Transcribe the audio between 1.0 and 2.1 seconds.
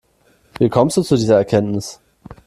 zu dieser Erkenntnis?